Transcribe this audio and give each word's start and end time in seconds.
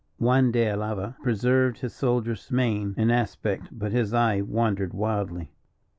Juan 0.17 0.51
de 0.51 0.65
Alava 0.65 1.15
preserved 1.21 1.81
his 1.81 1.93
soldier's 1.93 2.49
mien 2.51 2.95
and 2.97 3.11
aspect, 3.11 3.67
but 3.71 3.91
his 3.91 4.15
eye 4.15 4.41
wandered 4.41 4.95
wildly. 4.95 5.51